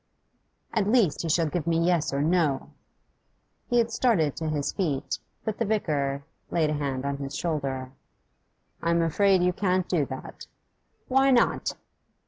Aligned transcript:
At 0.73 0.87
least 0.87 1.21
he 1.21 1.29
shall 1.29 1.45
give 1.45 1.67
me 1.67 1.77
yes 1.85 2.11
or 2.11 2.23
no.' 2.23 2.71
He 3.67 3.77
had 3.77 3.91
started 3.91 4.35
to 4.37 4.49
his 4.49 4.71
feet, 4.73 5.19
but 5.45 5.59
the 5.59 5.63
vicar 5.65 6.23
laid 6.49 6.71
a 6.71 6.73
hand 6.73 7.05
on 7.05 7.17
his 7.17 7.35
shoulder. 7.35 7.91
'I'm 8.81 9.03
afraid 9.03 9.43
you 9.43 9.53
can't 9.53 9.87
do 9.87 10.07
that.' 10.07 10.47
'Why 11.07 11.29
not? 11.29 11.75